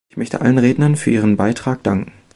Ich 0.09 0.17
möchte 0.17 0.41
allen 0.41 0.57
Rednern 0.57 0.95
für 0.95 1.11
Ihren 1.11 1.37
Beitrag 1.37 1.83
danken. 1.83 2.11